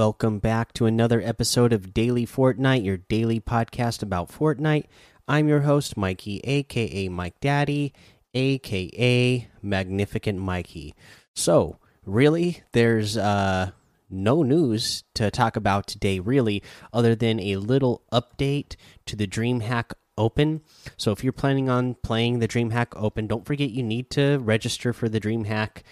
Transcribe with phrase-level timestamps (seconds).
[0.00, 4.86] Welcome back to another episode of Daily Fortnite, your daily podcast about Fortnite.
[5.28, 7.92] I'm your host, Mikey, aka Mike Daddy,
[8.32, 10.94] aka Magnificent Mikey.
[11.34, 11.76] So,
[12.06, 13.72] really, there's uh,
[14.08, 16.62] no news to talk about today, really,
[16.94, 20.62] other than a little update to the DreamHack Open.
[20.96, 24.94] So, if you're planning on playing the DreamHack Open, don't forget you need to register
[24.94, 25.82] for the DreamHack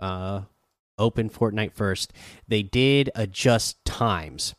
[0.00, 0.40] uh,
[0.98, 2.12] open Fortnite first,
[2.48, 4.54] they did adjust times.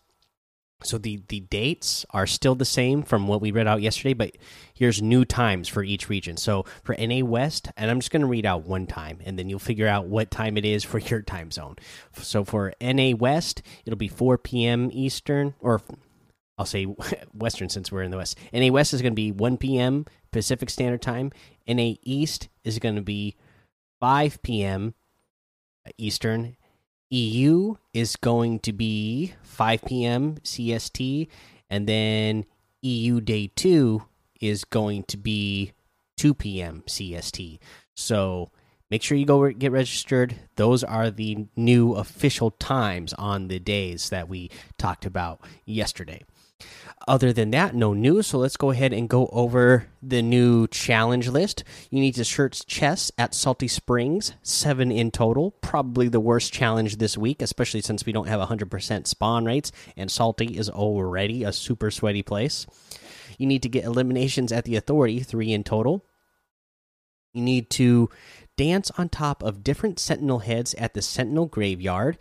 [0.84, 4.32] So the the dates are still the same from what we read out yesterday, but
[4.74, 6.38] here's new times for each region.
[6.38, 9.50] So for NA West, and I'm just going to read out one time, and then
[9.50, 11.78] you'll figure out what time it is for your time zone.
[12.18, 14.90] So for NA West, it'll be 4 p.m.
[14.92, 15.82] Eastern, or
[16.58, 16.84] I'll say
[17.34, 18.38] Western since we're in the West.
[18.54, 20.06] NA West is going to be 1 p.m.
[20.32, 21.32] Pacific Standard Time.
[21.68, 23.36] NA East is going to be
[24.02, 24.94] 5 p.m.
[25.98, 26.58] Eastern.
[27.10, 30.36] EU is going to be 5 p.m.
[30.44, 31.28] CST,
[31.70, 32.46] and then
[32.82, 34.04] EU Day 2
[34.42, 35.74] is going to be
[36.18, 36.84] 2 p.m.
[36.88, 37.60] CST.
[37.94, 38.52] So
[38.90, 40.36] make sure you go get registered.
[40.56, 46.24] Those are the new official times on the days that we talked about yesterday.
[47.08, 48.28] Other than that, no news.
[48.28, 51.64] So let's go ahead and go over the new challenge list.
[51.92, 55.52] You need to search chests at Salty Springs, seven in total.
[55.62, 60.10] Probably the worst challenge this week, especially since we don't have 100% spawn rates, and
[60.10, 62.66] Salty is already a super sweaty place.
[63.38, 66.06] You need to get eliminations at the Authority, three in total.
[67.34, 68.10] You need to
[68.58, 72.18] dance on top of different Sentinel heads at the Sentinel Graveyard.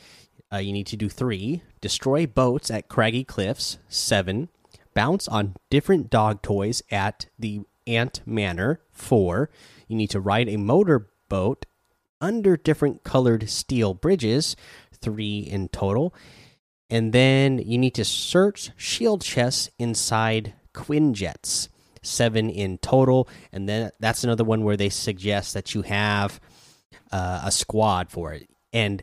[0.55, 1.62] Uh, you need to do three.
[1.80, 4.48] Destroy boats at Craggy Cliffs, seven.
[4.94, 9.50] Bounce on different dog toys at the Ant Manor, four.
[9.88, 11.66] You need to ride a motorboat
[12.20, 14.54] under different colored steel bridges,
[14.93, 16.14] three in total.
[16.88, 21.69] And then you need to search shield chests inside Quinjets,
[22.00, 23.28] seven in total.
[23.50, 26.41] And then that's another one where they suggest that you have
[27.10, 28.48] uh, a squad for it.
[28.72, 29.03] And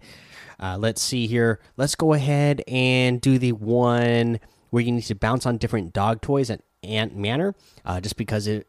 [0.61, 1.59] uh, let's see here.
[1.75, 4.39] Let's go ahead and do the one
[4.69, 8.47] where you need to bounce on different dog toys at Ant Manor, uh, just because
[8.47, 8.67] it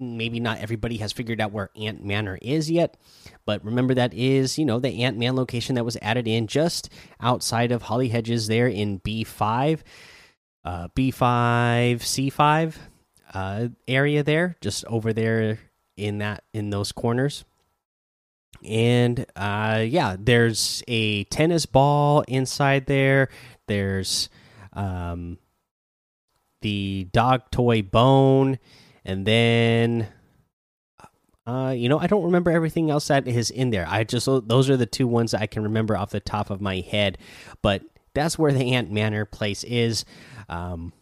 [0.00, 2.96] maybe not everybody has figured out where Ant Manor is yet.
[3.44, 6.90] But remember that is you know the Ant Man location that was added in just
[7.20, 9.84] outside of Holly Hedges there in B five,
[10.64, 12.78] uh, B five C five
[13.34, 15.58] uh, area there, just over there
[15.96, 17.44] in that in those corners
[18.64, 23.28] and uh yeah there's a tennis ball inside there.
[23.66, 24.28] There's
[24.72, 25.38] um
[26.62, 28.58] the dog toy bone.
[29.04, 30.08] And then
[31.46, 33.86] uh you know i don't remember everything else that is in there.
[33.88, 36.80] I just those are the two ones i can remember off the top of my
[36.80, 37.18] head.
[37.62, 37.82] But
[38.14, 40.04] that's where the ant manor place is.
[40.48, 40.92] Um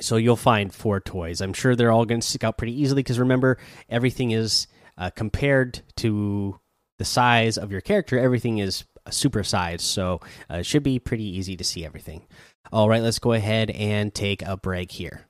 [0.00, 1.40] so you'll find four toys.
[1.40, 4.66] I'm sure they're all going to stick out pretty easily because remember everything is
[4.96, 6.60] uh, compared to
[6.98, 11.24] the size of your character, everything is super sized, so uh, it should be pretty
[11.24, 12.26] easy to see everything.
[12.72, 15.26] All right, let's go ahead and take a break here.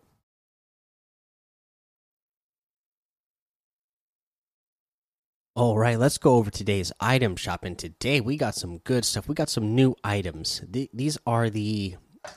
[5.57, 7.63] All right, let's go over today's item shop.
[7.63, 9.29] And today we got some good stuff.
[9.29, 10.63] We got some new items.
[10.73, 11.95] Th these are the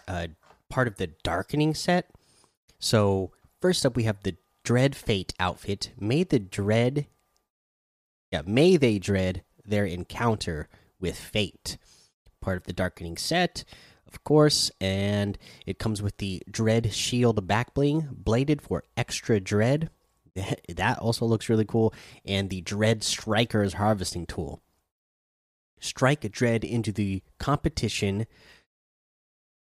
[0.08, 0.28] uh,
[0.70, 2.12] part of the darkening set.
[2.78, 5.94] So, first up, we have the Dread Fate outfit.
[6.00, 7.08] Made the Dread
[8.32, 10.68] yeah, may they dread their encounter
[11.00, 11.78] with fate.
[12.42, 13.64] Part of the darkening set,
[14.08, 19.90] of course, and it comes with the dread shield back bling, bladed for extra dread.
[20.70, 21.94] that also looks really cool,
[22.26, 24.62] and the dread striker's harvesting tool.
[25.80, 28.26] Strike dread into the competition,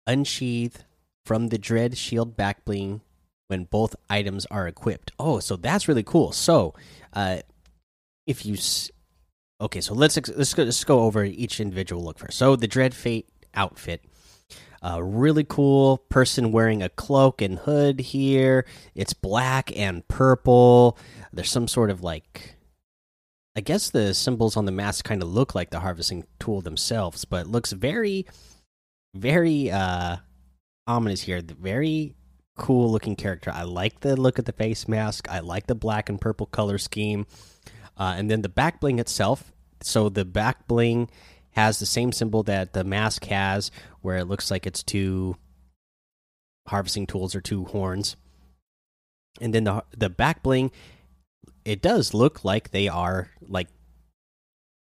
[0.06, 0.84] unsheath
[1.24, 3.00] from the dread shield back bling
[3.46, 5.12] when both items are equipped.
[5.18, 6.32] Oh, so that's really cool.
[6.32, 6.74] So,
[7.12, 7.38] uh,
[8.26, 8.56] if you
[9.60, 12.38] okay, so let's let's go, let's go over each individual look first.
[12.38, 14.04] So the Dread Fate outfit,
[14.82, 18.66] uh, really cool person wearing a cloak and hood here.
[18.94, 20.98] It's black and purple.
[21.32, 22.56] There's some sort of like,
[23.56, 27.24] I guess the symbols on the mask kind of look like the harvesting tool themselves,
[27.24, 28.26] but looks very,
[29.14, 30.16] very uh
[30.86, 31.40] ominous here.
[31.40, 32.14] Very
[32.56, 33.50] cool looking character.
[33.50, 35.28] I like the look of the face mask.
[35.30, 37.26] I like the black and purple color scheme.
[37.96, 39.52] Uh, and then the back bling itself.
[39.80, 41.10] So the back bling
[41.52, 45.36] has the same symbol that the mask has, where it looks like it's two
[46.68, 48.16] harvesting tools or two horns.
[49.40, 50.70] And then the the back bling,
[51.64, 53.68] it does look like they are like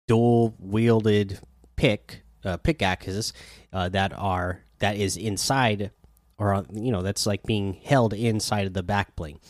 [0.09, 1.41] dual wielded
[1.77, 3.33] pick uh, pickaxes
[3.73, 5.91] uh, that are that is inside,
[6.39, 9.41] or you know that's like being held inside of the back bling,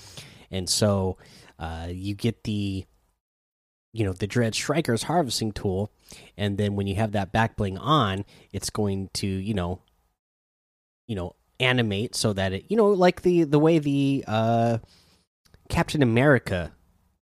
[0.51, 1.19] and so
[1.59, 2.87] uh, you get the
[3.97, 5.91] you know the dread strikers harvesting tool.
[6.37, 9.81] And then when you have that back bling on it's going to you know
[11.07, 14.79] you know animate so that it you know like the the way the uh
[15.69, 16.73] captain america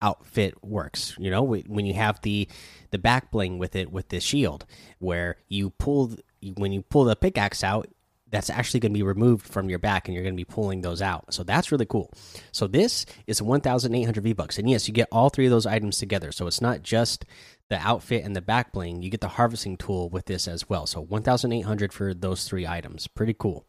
[0.02, 2.48] outfit works you know when you have the
[2.92, 4.66] the back bling with it with the shield
[5.00, 6.16] where you pull
[6.58, 7.88] when you pull the pickaxe out
[8.34, 10.82] that's actually going to be removed from your back and you're going to be pulling
[10.82, 11.32] those out.
[11.32, 12.12] So that's really cool.
[12.52, 16.32] So this is 1800 V-bucks and yes, you get all three of those items together.
[16.32, 17.26] So it's not just
[17.70, 20.88] the outfit and the back bling, you get the harvesting tool with this as well.
[20.88, 23.06] So 1800 for those three items.
[23.06, 23.68] Pretty cool.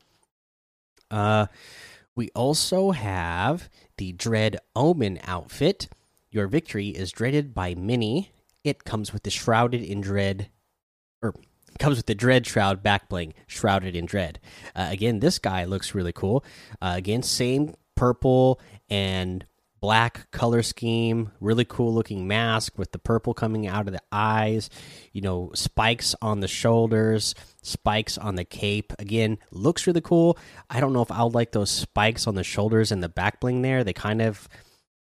[1.10, 1.46] Uh
[2.17, 3.69] we also have
[3.99, 5.88] the Dread Omen outfit.
[6.31, 8.31] Your victory is dreaded by many.
[8.62, 10.49] It comes with the Shrouded in Dread
[11.20, 11.34] or
[11.79, 14.41] comes with the dread shroud back bling shrouded in dread.
[14.75, 16.44] Uh, again this guy looks really cool.
[16.81, 19.47] Uh, again same purple and
[19.81, 24.71] black color scheme really cool looking mask with the purple coming out of the eyes
[25.12, 28.94] you know spikes on the shoulders spikes on the cape.
[28.99, 30.38] Again looks really cool.
[30.70, 33.62] I don't know if i'll like those spikes on the shoulders and the back bling
[33.62, 33.85] there.
[33.85, 34.49] They kind of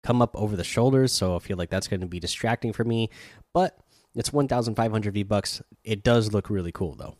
[0.03, 2.85] come up over the shoulders so i feel like that's going to be distracting for
[2.85, 3.11] me.
[3.53, 3.79] But
[4.15, 5.63] it's 1,500 V bucks.
[5.85, 7.17] It does look really cool though.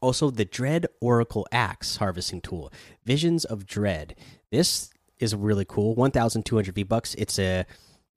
[0.00, 2.72] Also, the Dread Oracle Axe harvesting tool,
[3.04, 4.16] Visions of Dread.
[4.50, 5.94] This is really cool.
[5.94, 7.14] 1,200 V bucks.
[7.14, 7.64] It's a,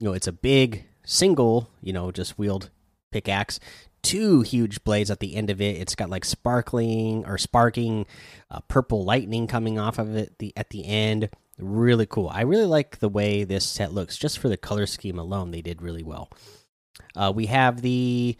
[0.00, 2.70] you know, it's a big single, you know, just wheeled
[3.12, 3.60] pickaxe.
[4.02, 5.76] Two huge blades at the end of it.
[5.76, 8.06] It's got like sparkling or sparking,
[8.50, 10.38] uh, purple lightning coming off of it.
[10.38, 12.28] The at the end, really cool.
[12.28, 14.18] I really like the way this set looks.
[14.18, 16.30] Just for the color scheme alone, they did really well.
[17.14, 18.36] Uh, we have the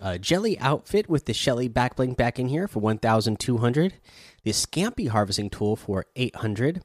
[0.00, 3.94] uh, Jelly outfit with the Shelly backbling back in here for 1,200.
[4.44, 6.82] The Scampy harvesting tool for 800.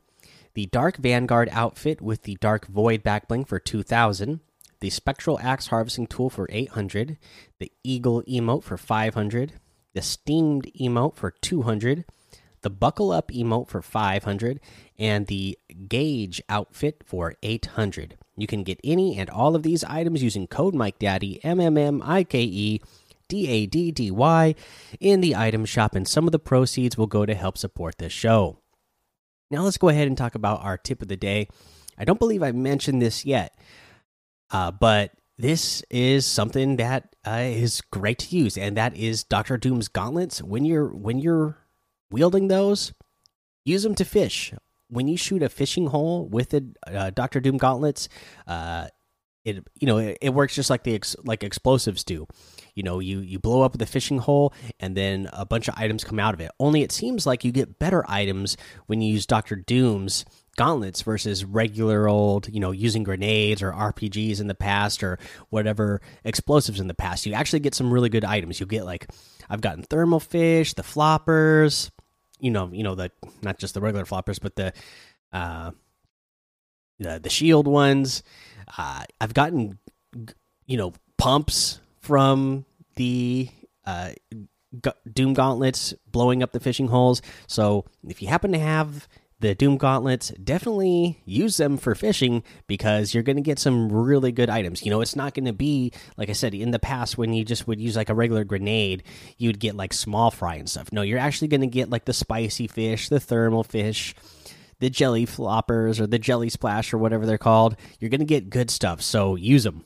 [0.53, 4.39] The Dark Vanguard outfit with the Dark Void backbling for 2,000.
[4.79, 7.17] The Spectral Axe harvesting tool for 800.
[7.59, 9.53] The Eagle emote for 500.
[9.93, 12.05] The Steamed emote for 200
[12.65, 14.59] the Buckle Up emote for 500,
[14.97, 15.55] and the
[15.87, 18.17] Gauge outfit for 800.
[18.37, 22.01] You can get any and all of these items using code MikeDaddy, M M M
[22.03, 22.81] I K E
[23.27, 24.55] D A D D Y,
[24.99, 28.13] in the item shop, and some of the proceeds will go to help support this
[28.13, 28.59] show.
[29.49, 31.47] Now, let's go ahead and talk about our tip of the day.
[31.97, 33.57] I don't believe I mentioned this yet,
[34.51, 39.57] uh, but this is something that uh, is great to use, and that is Doctor
[39.57, 40.41] Doom's gauntlets.
[40.41, 41.57] When you're when you're
[42.11, 42.93] wielding those,
[43.63, 44.53] use them to fish.
[44.95, 48.07] When you shoot a fishing hole with the uh, Doctor Doom gauntlets,
[48.47, 48.87] uh,
[49.43, 52.27] it you know it, it, works just like the ex like explosives do.
[52.73, 56.03] You know, you you blow up the fishing hole, and then a bunch of items
[56.03, 56.51] come out of it.
[56.59, 58.57] Only it seems like you get better items
[58.87, 60.25] when you use Doctor Doom's
[60.57, 66.01] gauntlets versus regular old, you know, using grenades or RPGs in the past or whatever
[66.23, 67.25] explosives in the past.
[67.25, 68.59] You actually get some really good items.
[68.59, 69.07] You get like
[69.49, 71.91] I've gotten thermal fish, the floppers,
[72.39, 73.11] you know, you know the
[73.41, 74.73] not just the regular floppers, but the
[75.31, 75.71] uh,
[76.99, 78.23] the the shield ones.
[78.77, 79.79] Uh, I've gotten
[80.65, 82.65] you know pumps from
[82.95, 83.49] the
[83.85, 84.11] uh,
[85.11, 87.21] Doom gauntlets blowing up the fishing holes.
[87.47, 89.07] So if you happen to have
[89.39, 94.31] the Doom Gauntlets, definitely use them for fishing because you're going to get some really
[94.31, 94.83] good items.
[94.83, 97.43] You know, it's not going to be, like I said, in the past when you
[97.43, 99.03] just would use like a regular grenade,
[99.37, 100.91] you'd get like small fry and stuff.
[100.91, 104.15] No, you're actually going to get like the spicy fish, the thermal fish,
[104.79, 107.75] the jelly floppers, or the jelly splash, or whatever they're called.
[107.99, 109.85] You're going to get good stuff, so use them.